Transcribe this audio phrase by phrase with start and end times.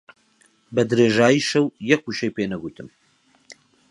[0.75, 2.87] بە درێژایی شەو یەک وشەی پێ نەگوتم.